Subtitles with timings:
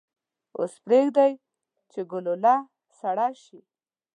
[0.57, 1.31] اوس پریږدئ
[1.91, 2.55] چې ګلوله
[2.99, 3.59] سړه شي.